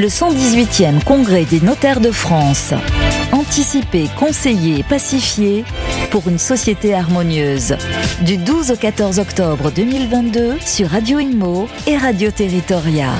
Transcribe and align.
Le 0.00 0.06
118e 0.06 1.04
Congrès 1.04 1.44
des 1.44 1.60
notaires 1.60 2.00
de 2.00 2.10
France. 2.10 2.72
Anticiper, 3.32 4.08
conseiller, 4.18 4.82
pacifier 4.82 5.62
pour 6.10 6.26
une 6.26 6.38
société 6.38 6.94
harmonieuse. 6.94 7.76
Du 8.22 8.38
12 8.38 8.70
au 8.70 8.76
14 8.76 9.18
octobre 9.18 9.70
2022 9.70 10.56
sur 10.64 10.88
Radio 10.88 11.18
Imo 11.18 11.68
et 11.86 11.98
Radio 11.98 12.30
Territoria. 12.30 13.10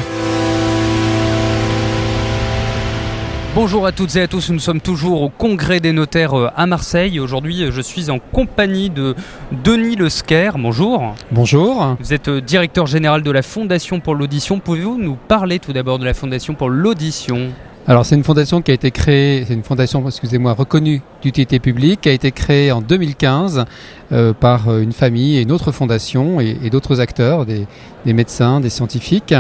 Bonjour 3.63 3.85
à 3.85 3.93
toutes 3.93 4.17
et 4.17 4.23
à 4.23 4.27
tous, 4.27 4.49
nous 4.49 4.59
sommes 4.59 4.81
toujours 4.81 5.21
au 5.21 5.29
Congrès 5.29 5.81
des 5.81 5.93
notaires 5.93 6.33
euh, 6.33 6.49
à 6.57 6.65
Marseille. 6.65 7.21
Aujourd'hui, 7.21 7.65
euh, 7.65 7.71
je 7.71 7.83
suis 7.83 8.09
en 8.09 8.19
compagnie 8.19 8.89
de 8.89 9.15
Denis 9.63 9.97
Lesquer. 9.97 10.53
Bonjour. 10.57 11.15
Bonjour. 11.31 11.95
Vous 12.01 12.15
êtes 12.15 12.29
euh, 12.29 12.41
directeur 12.41 12.87
général 12.87 13.23
de 13.23 13.31
la 13.31 13.43
Fondation 13.43 14.01
pour 14.01 14.15
l'audition. 14.15 14.61
Pouvez-vous 14.61 14.97
nous 14.97 15.15
parler 15.15 15.59
tout 15.59 15.75
d'abord 15.75 15.99
de 15.99 16.07
la 16.07 16.15
Fondation 16.15 16.55
pour 16.55 16.71
l'audition? 16.71 17.51
Alors 17.87 18.07
c'est 18.07 18.15
une 18.15 18.25
fondation 18.25 18.63
qui 18.63 18.71
a 18.71 18.75
été 18.75 18.91
créée, 18.91 19.45
c'est 19.47 19.53
une 19.53 19.63
fondation, 19.63 20.03
excusez-moi, 20.07 20.55
reconnue 20.55 21.03
d'utilité 21.21 21.59
publique, 21.59 22.03
qui 22.03 22.09
a 22.09 22.13
été 22.13 22.31
créée 22.31 22.73
en 22.73 22.81
2015 22.81 23.65
par 24.39 24.79
une 24.79 24.93
famille 24.93 25.39
et 25.39 25.43
une 25.43 25.51
autre 25.51 25.73
fondation 25.73 26.41
et, 26.41 26.71
d'autres 26.71 27.01
acteurs, 27.01 27.47
des, 27.47 27.67
médecins, 28.05 28.61
des 28.61 28.69
scientifiques, 28.69 29.35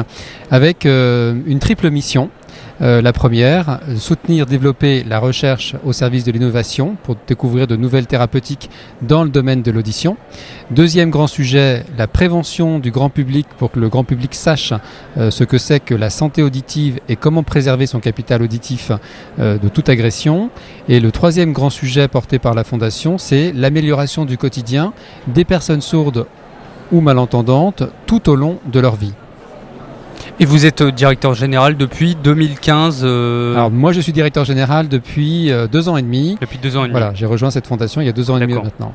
avec 0.50 0.86
une 0.86 1.58
triple 1.60 1.90
mission. 1.90 2.30
Euh, 2.82 3.02
la 3.02 3.12
première, 3.12 3.80
soutenir, 3.96 4.46
développer 4.46 5.04
la 5.04 5.18
recherche 5.18 5.76
au 5.84 5.92
service 5.92 6.24
de 6.24 6.32
l'innovation 6.32 6.96
pour 7.02 7.16
découvrir 7.26 7.66
de 7.66 7.76
nouvelles 7.76 8.06
thérapeutiques 8.06 8.70
dans 9.02 9.22
le 9.22 9.30
domaine 9.30 9.62
de 9.62 9.70
l'audition. 9.70 10.16
Deuxième 10.70 11.10
grand 11.10 11.26
sujet, 11.26 11.84
la 11.98 12.06
prévention 12.06 12.78
du 12.78 12.90
grand 12.90 13.10
public 13.10 13.46
pour 13.58 13.70
que 13.70 13.80
le 13.80 13.88
grand 13.88 14.04
public 14.04 14.34
sache 14.34 14.72
euh, 15.18 15.30
ce 15.30 15.44
que 15.44 15.58
c'est 15.58 15.80
que 15.80 15.94
la 15.94 16.10
santé 16.10 16.42
auditive 16.42 17.00
et 17.08 17.16
comment 17.16 17.42
préserver 17.42 17.86
son 17.86 18.00
capital 18.00 18.42
auditif 18.42 18.92
euh, 19.38 19.58
de 19.58 19.68
toute 19.68 19.88
agression. 19.88 20.50
Et 20.88 21.00
le 21.00 21.12
troisième 21.12 21.52
grand 21.52 21.70
sujet 21.70 22.08
porté 22.08 22.38
par 22.38 22.54
la 22.54 22.64
Fondation, 22.64 23.18
c'est 23.18 23.52
l'amélioration 23.52 24.24
du 24.24 24.38
quotidien 24.38 24.92
des 25.26 25.44
personnes 25.44 25.82
sourdes 25.82 26.26
ou 26.92 27.00
malentendantes 27.00 27.82
tout 28.06 28.30
au 28.30 28.36
long 28.36 28.58
de 28.72 28.80
leur 28.80 28.96
vie. 28.96 29.12
Et 30.42 30.46
vous 30.46 30.64
êtes 30.64 30.80
euh, 30.80 30.90
directeur 30.90 31.34
général 31.34 31.76
depuis 31.76 32.14
2015 32.14 33.02
euh, 33.04 33.54
Alors 33.54 33.70
moi 33.70 33.92
je 33.92 34.00
suis 34.00 34.10
directeur 34.12 34.46
général 34.46 34.88
depuis 34.88 35.52
euh, 35.52 35.66
deux 35.66 35.90
ans 35.90 35.98
et 35.98 36.02
demi. 36.02 36.38
Depuis 36.40 36.56
deux 36.56 36.78
ans 36.78 36.84
et 36.84 36.88
demi. 36.88 36.92
Voilà, 36.98 37.12
j'ai 37.12 37.26
rejoint 37.26 37.50
cette 37.50 37.66
fondation 37.66 38.00
il 38.00 38.06
y 38.06 38.08
a 38.08 38.12
deux 38.12 38.30
ans 38.30 38.38
et 38.38 38.40
demi 38.40 38.54
maintenant. 38.54 38.94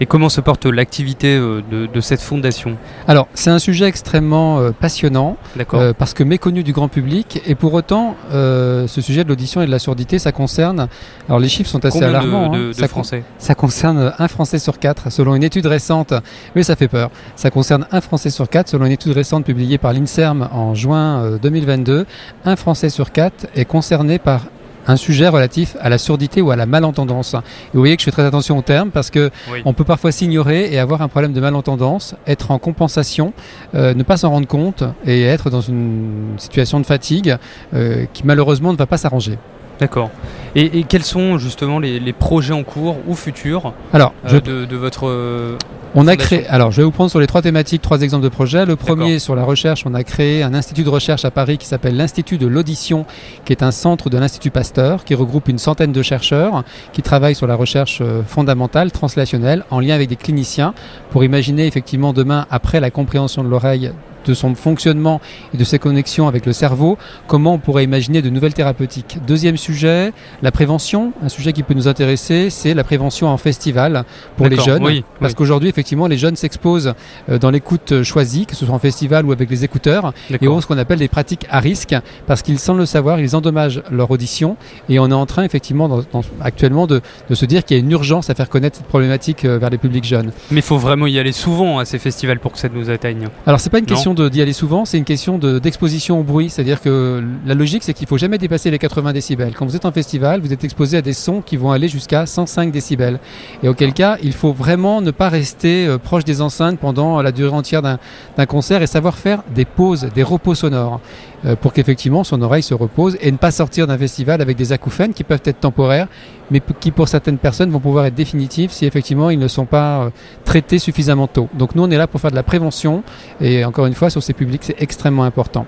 Et 0.00 0.06
comment 0.06 0.28
se 0.28 0.40
porte 0.40 0.66
l'activité 0.66 1.36
euh, 1.36 1.62
de, 1.70 2.00
cette 2.00 2.20
fondation? 2.20 2.76
Alors, 3.06 3.28
c'est 3.34 3.50
un 3.50 3.58
sujet 3.58 3.86
extrêmement 3.86 4.58
euh, 4.58 4.70
passionnant, 4.72 5.36
euh, 5.74 5.92
parce 5.96 6.14
que 6.14 6.24
méconnu 6.24 6.62
du 6.62 6.72
grand 6.72 6.88
public, 6.88 7.42
et 7.46 7.54
pour 7.54 7.74
autant, 7.74 8.16
ce 8.30 9.00
sujet 9.00 9.24
de 9.24 9.28
l'audition 9.28 9.62
et 9.62 9.66
de 9.66 9.70
la 9.70 9.78
surdité, 9.78 10.18
ça 10.18 10.32
concerne, 10.32 10.88
alors 11.28 11.38
les 11.38 11.48
chiffres 11.48 11.70
sont 11.70 11.84
assez 11.84 12.02
alarmants, 12.02 12.50
de, 12.50 12.70
hein. 12.70 12.72
ça, 12.72 12.88
Français? 12.88 13.24
ça 13.38 13.54
concerne 13.54 14.12
un 14.18 14.28
Français 14.28 14.58
sur 14.58 14.78
quatre, 14.78 15.10
selon 15.10 15.34
une 15.34 15.44
étude 15.44 15.66
récente, 15.66 16.14
mais 16.54 16.62
ça 16.62 16.76
fait 16.76 16.88
peur, 16.88 17.10
ça 17.36 17.50
concerne 17.50 17.86
un 17.92 18.00
Français 18.00 18.30
sur 18.30 18.48
quatre, 18.48 18.68
selon 18.68 18.86
une 18.86 18.92
étude 18.92 19.12
récente 19.12 19.44
publiée 19.44 19.78
par 19.78 19.92
l'INSERM 19.92 20.48
en 20.52 20.74
juin 20.74 21.38
2022, 21.42 22.06
un 22.44 22.56
Français 22.56 22.88
sur 22.88 23.12
quatre 23.12 23.46
est 23.54 23.64
concerné 23.64 24.18
par 24.18 24.42
un 24.86 24.96
sujet 24.96 25.28
relatif 25.28 25.76
à 25.80 25.88
la 25.88 25.98
surdité 25.98 26.40
ou 26.40 26.50
à 26.50 26.56
la 26.56 26.66
malentendance. 26.66 27.34
Et 27.34 27.74
vous 27.74 27.80
voyez 27.80 27.96
que 27.96 28.00
je 28.00 28.04
fais 28.04 28.10
très 28.10 28.24
attention 28.24 28.58
aux 28.58 28.62
termes 28.62 28.90
parce 28.90 29.10
que 29.10 29.30
on 29.64 29.72
peut 29.72 29.84
parfois 29.84 30.12
s'ignorer 30.12 30.72
et 30.72 30.78
avoir 30.78 31.02
un 31.02 31.08
problème 31.08 31.32
de 31.32 31.40
malentendance, 31.40 32.14
être 32.26 32.50
en 32.50 32.58
compensation, 32.58 33.32
euh, 33.74 33.94
ne 33.94 34.02
pas 34.02 34.16
s'en 34.16 34.30
rendre 34.30 34.46
compte 34.46 34.84
et 35.06 35.22
être 35.22 35.50
dans 35.50 35.60
une 35.60 36.34
situation 36.38 36.80
de 36.80 36.86
fatigue 36.86 37.36
euh, 37.74 38.06
qui 38.12 38.24
malheureusement 38.24 38.72
ne 38.72 38.78
va 38.78 38.86
pas 38.86 38.98
s'arranger. 38.98 39.38
D'accord. 39.80 40.10
Et, 40.54 40.84
quels 40.84 41.02
sont 41.02 41.38
justement 41.38 41.78
les, 41.78 42.12
projets 42.12 42.52
en 42.52 42.62
cours 42.62 42.96
ou 43.08 43.14
futurs 43.14 43.72
alors, 43.92 44.14
euh, 44.30 44.40
de, 44.40 44.76
votre 44.76 45.08
euh, 45.08 45.56
on 45.96 46.08
a 46.08 46.16
créé. 46.16 46.44
Alors, 46.48 46.72
je 46.72 46.78
vais 46.78 46.82
vous 46.82 46.90
prendre 46.90 47.10
sur 47.10 47.20
les 47.20 47.28
trois 47.28 47.40
thématiques 47.40 47.80
trois 47.80 48.02
exemples 48.02 48.24
de 48.24 48.28
projets. 48.28 48.66
Le 48.66 48.74
premier 48.74 49.20
sur 49.20 49.36
la 49.36 49.44
recherche, 49.44 49.84
on 49.86 49.94
a 49.94 50.02
créé 50.02 50.42
un 50.42 50.52
institut 50.52 50.82
de 50.82 50.88
recherche 50.88 51.24
à 51.24 51.30
Paris 51.30 51.56
qui 51.56 51.66
s'appelle 51.66 51.96
l'Institut 51.96 52.36
de 52.36 52.48
l'audition, 52.48 53.06
qui 53.44 53.52
est 53.52 53.62
un 53.62 53.70
centre 53.70 54.10
de 54.10 54.18
l'Institut 54.18 54.50
Pasteur, 54.50 55.04
qui 55.04 55.14
regroupe 55.14 55.48
une 55.48 55.58
centaine 55.58 55.92
de 55.92 56.02
chercheurs 56.02 56.64
qui 56.92 57.02
travaillent 57.02 57.36
sur 57.36 57.46
la 57.46 57.54
recherche 57.54 58.00
euh, 58.00 58.22
fondamentale, 58.26 58.90
translationnelle, 58.90 59.64
en 59.70 59.78
lien 59.78 59.94
avec 59.94 60.08
des 60.08 60.16
cliniciens, 60.16 60.74
pour 61.10 61.22
imaginer 61.22 61.66
effectivement 61.66 62.12
demain, 62.12 62.46
après 62.50 62.80
la 62.80 62.90
compréhension 62.90 63.44
de 63.44 63.48
l'oreille 63.48 63.92
de 64.24 64.34
son 64.34 64.54
fonctionnement 64.54 65.20
et 65.52 65.56
de 65.56 65.64
ses 65.64 65.78
connexions 65.78 66.28
avec 66.28 66.46
le 66.46 66.52
cerveau, 66.52 66.98
comment 67.26 67.54
on 67.54 67.58
pourrait 67.58 67.84
imaginer 67.84 68.22
de 68.22 68.30
nouvelles 68.30 68.54
thérapeutiques. 68.54 69.18
Deuxième 69.26 69.56
sujet, 69.56 70.12
la 70.42 70.50
prévention. 70.50 71.12
Un 71.22 71.28
sujet 71.28 71.52
qui 71.52 71.62
peut 71.62 71.74
nous 71.74 71.88
intéresser, 71.88 72.50
c'est 72.50 72.74
la 72.74 72.84
prévention 72.84 73.28
en 73.28 73.36
festival 73.36 74.04
pour 74.36 74.48
les 74.48 74.58
jeunes. 74.58 75.02
parce 75.20 75.34
qu'aujourd'hui, 75.34 75.68
effectivement, 75.68 76.06
les 76.06 76.18
jeunes 76.18 76.36
s'exposent 76.36 76.94
euh, 77.28 77.38
dans 77.38 77.50
l'écoute 77.50 78.02
choisie, 78.02 78.46
que 78.46 78.54
ce 78.56 78.66
soit 78.66 78.74
en 78.74 78.78
festival 78.78 79.26
ou 79.26 79.32
avec 79.32 79.50
les 79.50 79.64
écouteurs, 79.64 80.12
et 80.30 80.48
ont 80.48 80.60
ce 80.60 80.66
qu'on 80.66 80.78
appelle 80.78 80.98
des 80.98 81.08
pratiques 81.08 81.46
à 81.50 81.60
risque, 81.60 81.94
parce 82.26 82.42
qu'ils, 82.42 82.58
sans 82.58 82.74
le 82.74 82.86
savoir, 82.86 83.20
ils 83.20 83.36
endommagent 83.36 83.82
leur 83.90 84.10
audition. 84.10 84.56
Et 84.88 84.98
on 84.98 85.10
est 85.10 85.14
en 85.14 85.26
train, 85.26 85.44
effectivement, 85.44 86.00
actuellement, 86.40 86.86
de, 86.86 87.00
se 87.32 87.46
dire 87.46 87.64
qu'il 87.64 87.76
y 87.76 87.80
a 87.80 87.82
une 87.82 87.90
urgence 87.90 88.30
à 88.30 88.34
faire 88.34 88.48
connaître 88.48 88.76
cette 88.76 88.86
problématique 88.86 89.44
euh, 89.44 89.58
vers 89.58 89.70
les 89.70 89.78
publics 89.78 90.04
jeunes. 90.04 90.32
Mais 90.50 90.58
il 90.58 90.62
faut 90.62 90.78
vraiment 90.78 91.06
y 91.06 91.18
aller 91.18 91.32
souvent 91.32 91.78
à 91.78 91.84
ces 91.84 91.98
festivals 91.98 92.38
pour 92.38 92.52
que 92.52 92.58
ça 92.58 92.68
nous 92.72 92.90
atteigne. 92.90 93.28
Alors, 93.46 93.60
c'est 93.60 93.70
pas 93.70 93.78
une 93.78 93.86
question 93.86 94.13
d'y 94.14 94.40
aller 94.40 94.52
souvent, 94.52 94.84
c'est 94.84 94.98
une 94.98 95.04
question 95.04 95.38
d'exposition 95.38 96.20
au 96.20 96.22
bruit. 96.22 96.50
C'est-à-dire 96.50 96.80
que 96.80 97.22
la 97.46 97.54
logique, 97.54 97.82
c'est 97.82 97.92
qu'il 97.92 98.06
faut 98.06 98.18
jamais 98.18 98.38
dépasser 98.38 98.70
les 98.70 98.78
80 98.78 99.12
décibels. 99.12 99.54
Quand 99.54 99.66
vous 99.66 99.76
êtes 99.76 99.84
en 99.84 99.92
festival, 99.92 100.40
vous 100.40 100.52
êtes 100.52 100.64
exposé 100.64 100.96
à 100.96 101.02
des 101.02 101.12
sons 101.12 101.40
qui 101.40 101.56
vont 101.56 101.70
aller 101.70 101.88
jusqu'à 101.88 102.26
105 102.26 102.72
décibels. 102.72 103.18
Et 103.62 103.68
auquel 103.68 103.92
cas, 103.92 104.16
il 104.22 104.32
faut 104.32 104.52
vraiment 104.52 105.00
ne 105.00 105.10
pas 105.10 105.28
rester 105.28 105.86
euh, 105.86 105.98
proche 105.98 106.24
des 106.24 106.40
enceintes 106.40 106.78
pendant 106.78 107.20
la 107.22 107.32
durée 107.32 107.54
entière 107.54 107.82
d'un 107.82 108.46
concert 108.46 108.82
et 108.82 108.86
savoir 108.86 109.16
faire 109.18 109.42
des 109.54 109.64
pauses, 109.64 110.08
des 110.14 110.22
repos 110.22 110.54
sonores. 110.54 111.00
Euh, 111.46 111.56
pour 111.56 111.74
qu'effectivement 111.74 112.24
son 112.24 112.40
oreille 112.40 112.62
se 112.62 112.72
repose 112.72 113.18
et 113.20 113.30
ne 113.30 113.36
pas 113.36 113.50
sortir 113.50 113.86
d'un 113.86 113.98
festival 113.98 114.40
avec 114.40 114.56
des 114.56 114.72
acouphènes 114.72 115.12
qui 115.12 115.24
peuvent 115.24 115.42
être 115.44 115.60
temporaires, 115.60 116.08
mais 116.50 116.60
qui 116.80 116.90
pour 116.90 117.08
certaines 117.08 117.38
personnes 117.38 117.70
vont 117.70 117.80
pouvoir 117.80 118.06
être 118.06 118.14
définitifs 118.14 118.70
si 118.70 118.86
effectivement 118.86 119.30
ils 119.30 119.38
ne 119.38 119.48
sont 119.48 119.66
pas 119.66 120.04
euh, 120.04 120.10
traités 120.44 120.78
suffisamment 120.78 121.26
tôt. 121.26 121.48
Donc 121.54 121.74
nous 121.74 121.82
on 121.82 121.90
est 121.90 121.96
là 121.96 122.06
pour 122.06 122.20
faire 122.20 122.30
de 122.30 122.36
la 122.36 122.42
prévention 122.42 123.02
et 123.40 123.64
encore 123.64 123.86
une 123.86 123.94
fois 123.94 124.10
sur 124.10 124.22
ces 124.22 124.32
publics 124.32 124.62
c'est 124.64 124.80
extrêmement 124.80 125.24
important. 125.24 125.66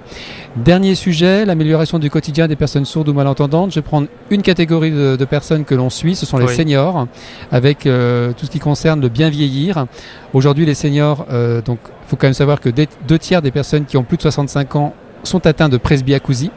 Dernier 0.57 0.95
sujet, 0.95 1.45
l'amélioration 1.45 1.99
du 1.99 2.11
quotidien 2.11 2.49
des 2.49 2.57
personnes 2.57 2.85
sourdes 2.85 3.09
ou 3.09 3.15
malentendantes. 3.15 3.71
Je 3.71 3.77
vais 3.77 3.83
prendre 3.83 4.09
une 4.31 4.43
catégorie 4.43 4.91
de, 4.91 5.25
personnes 5.27 5.65
que 5.65 5.75
l'on 5.75 5.91
suit, 5.91 6.15
ce 6.15 6.25
sont 6.25 6.39
les 6.39 6.47
seniors, 6.47 7.09
avec 7.51 7.85
euh, 7.85 8.33
tout 8.33 8.47
ce 8.47 8.51
qui 8.51 8.61
concerne 8.61 9.01
le 9.01 9.09
bien 9.09 9.29
vieillir. 9.29 9.87
Aujourd'hui 10.33 10.65
les 10.65 10.75
seniors, 10.75 11.27
donc 11.65 11.79
il 11.85 12.09
faut 12.09 12.17
quand 12.17 12.27
même 12.27 12.35
savoir 12.35 12.61
que 12.61 12.69
deux 12.69 13.19
tiers 13.19 13.43
des 13.43 13.51
personnes 13.51 13.85
qui 13.85 13.97
ont 13.97 14.05
plus 14.05 14.17
de 14.17 14.23
65 14.23 14.77
ans 14.77 14.95
sont 15.27 15.47
atteints 15.47 15.69
de 15.69 15.77
presbyacousie, 15.77 16.51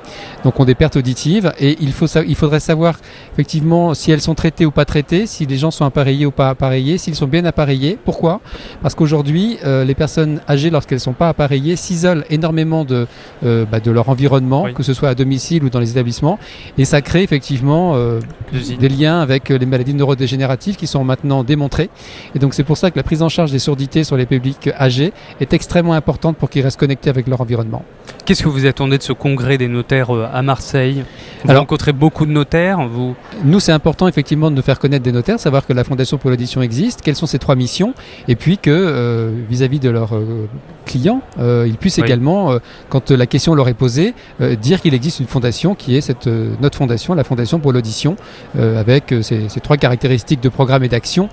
donc 0.43 0.59
ont 0.59 0.65
des 0.65 0.75
pertes 0.75 0.95
auditives. 0.95 1.51
Et 1.59 1.77
il, 1.81 1.93
faut, 1.93 2.07
il 2.07 2.35
faudrait 2.35 2.59
savoir 2.59 2.99
effectivement 3.33 3.93
si 3.93 4.11
elles 4.11 4.21
sont 4.21 4.35
traitées 4.35 4.65
ou 4.65 4.71
pas 4.71 4.85
traitées, 4.85 5.25
si 5.27 5.45
les 5.45 5.57
gens 5.57 5.71
sont 5.71 5.85
appareillés 5.85 6.25
ou 6.25 6.31
pas 6.31 6.49
appareillés, 6.49 6.97
s'ils 6.97 7.15
sont 7.15 7.27
bien 7.27 7.45
appareillés. 7.45 7.97
Pourquoi? 8.03 8.41
Parce 8.81 8.95
qu'aujourd'hui, 8.95 9.57
euh, 9.65 9.83
les 9.83 9.95
personnes 9.95 10.41
âgées, 10.47 10.69
lorsqu'elles 10.69 10.97
ne 10.97 11.01
sont 11.01 11.13
pas 11.13 11.29
appareillées, 11.29 11.75
s'isolent 11.75 12.23
énormément 12.29 12.85
de, 12.85 13.07
euh, 13.43 13.65
bah, 13.65 13.79
de 13.79 13.91
leur 13.91 14.09
environnement, 14.09 14.71
que 14.73 14.83
ce 14.83 14.93
soit 14.93 15.09
à 15.09 15.15
domicile 15.15 15.63
ou 15.63 15.69
dans 15.69 15.79
les 15.79 15.91
établissements. 15.91 16.39
Et 16.77 16.85
ça 16.85 17.01
crée 17.01 17.23
effectivement 17.23 17.93
euh, 17.95 18.19
des 18.51 18.89
liens 18.89 19.19
avec 19.21 19.49
les 19.49 19.65
maladies 19.65 19.93
neurodégénératives 19.93 20.75
qui 20.75 20.87
sont 20.87 21.03
maintenant 21.03 21.43
démontrées. 21.43 21.89
Et 22.35 22.39
donc 22.39 22.53
c'est 22.53 22.63
pour 22.63 22.77
ça 22.77 22.91
que 22.91 22.97
la 22.97 23.03
prise 23.03 23.21
en 23.21 23.29
charge 23.29 23.51
des 23.51 23.59
surdités 23.59 24.03
sur 24.03 24.17
les 24.17 24.25
publics 24.25 24.69
âgés 24.79 25.13
est 25.39 25.53
extrêmement 25.53 25.93
importante 25.93 26.37
pour 26.37 26.49
qu'ils 26.49 26.63
restent 26.63 26.79
connectés 26.79 27.09
avec 27.09 27.27
leur 27.27 27.41
environnement. 27.41 27.83
Qu'est-ce 28.25 28.43
que 28.43 28.49
vous 28.49 28.58
attendez 28.67 28.97
de 28.97 29.03
ce 29.03 29.13
congrès 29.13 29.57
des 29.57 29.67
notaires 29.67 30.15
euh, 30.15 30.27
à 30.31 30.41
Marseille 30.41 31.03
Vous 31.43 31.51
Alors, 31.51 31.61
rencontrez 31.61 31.93
beaucoup 31.93 32.25
de 32.25 32.31
notaires 32.31 32.87
vous... 32.87 33.15
Nous, 33.43 33.59
c'est 33.59 33.71
important 33.71 34.07
effectivement 34.07 34.51
de 34.51 34.55
nous 34.55 34.61
faire 34.61 34.79
connaître 34.79 35.03
des 35.03 35.11
notaires, 35.11 35.39
savoir 35.39 35.65
que 35.65 35.73
la 35.73 35.83
Fondation 35.83 36.17
pour 36.17 36.29
l'audition 36.29 36.61
existe, 36.61 37.01
quelles 37.01 37.15
sont 37.15 37.25
ses 37.25 37.39
trois 37.39 37.55
missions, 37.55 37.93
et 38.27 38.35
puis 38.35 38.57
que 38.57 38.69
euh, 38.69 39.31
vis-à-vis 39.49 39.79
de 39.79 39.89
leurs 39.89 40.15
euh, 40.15 40.47
clients, 40.85 41.21
ils 41.37 41.77
puissent 41.79 41.99
également, 41.99 42.57
quand 42.89 43.11
la 43.11 43.27
question 43.27 43.53
leur 43.53 43.67
est 43.67 43.75
posée, 43.75 44.15
dire 44.59 44.81
qu'il 44.81 44.95
existe 44.95 45.19
une 45.19 45.27
fondation 45.27 45.75
qui 45.75 45.95
est 45.95 46.01
cette, 46.01 46.27
notre 46.27 46.79
fondation, 46.79 47.13
la 47.13 47.23
Fondation 47.23 47.59
pour 47.59 47.73
l'audition, 47.73 48.15
avec 48.57 49.13
ces, 49.21 49.49
ces, 49.49 49.59
trois 49.59 49.77
caractéristiques 49.77 50.41
de 50.41 50.49
programme 50.49 50.83
et 50.83 50.89
d'action, 50.89 51.29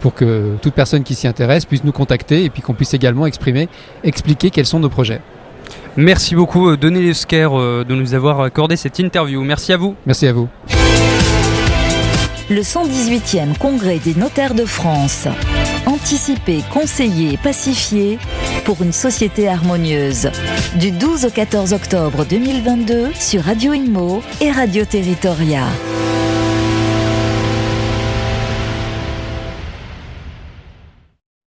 pour 0.00 0.14
que 0.14 0.56
toute 0.60 0.74
personne 0.74 1.04
qui 1.04 1.14
s'y 1.14 1.26
intéresse 1.26 1.64
puisse 1.64 1.84
nous 1.84 1.92
contacter 1.92 2.44
et 2.44 2.50
puis 2.50 2.60
qu'on 2.60 2.74
puisse 2.74 2.92
également 2.92 3.24
exprimer, 3.24 3.68
expliquer 4.04 4.50
quels 4.50 4.66
sont 4.66 4.80
nos 4.80 4.90
projets. 4.90 5.22
Merci 6.00 6.36
beaucoup 6.36 6.68
euh, 6.68 6.76
Denis 6.76 7.02
Lesquer 7.02 7.48
euh, 7.50 7.82
de 7.82 7.92
nous 7.96 8.14
avoir 8.14 8.40
accordé 8.40 8.76
cette 8.76 9.00
interview. 9.00 9.42
Merci 9.42 9.72
à 9.72 9.76
vous. 9.76 9.96
Merci 10.06 10.28
à 10.28 10.32
vous. 10.32 10.48
Le 12.48 12.60
118e 12.60 13.58
Congrès 13.58 13.98
des 13.98 14.14
notaires 14.14 14.54
de 14.54 14.64
France. 14.64 15.26
Anticiper, 15.86 16.62
conseiller, 16.72 17.36
pacifier 17.36 18.20
pour 18.64 18.80
une 18.80 18.92
société 18.92 19.48
harmonieuse. 19.48 20.30
Du 20.76 20.92
12 20.92 21.24
au 21.24 21.30
14 21.30 21.72
octobre 21.72 22.24
2022 22.24 23.08
sur 23.18 23.42
Radio 23.42 23.72
Imo 23.72 24.22
et 24.40 24.52
Radio 24.52 24.84
Territoria. 24.84 25.64